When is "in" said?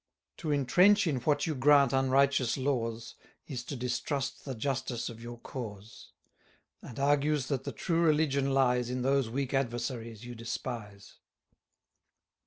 1.05-1.17, 8.89-9.03